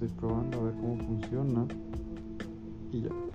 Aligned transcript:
estoy 0.00 0.18
probando 0.18 0.60
a 0.60 0.64
ver 0.64 0.74
cómo 0.76 0.96
funciona. 0.96 1.66
Y 2.92 3.02
ya. 3.02 3.29